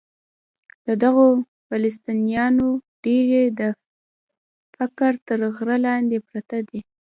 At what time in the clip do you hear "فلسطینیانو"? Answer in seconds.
1.67-2.67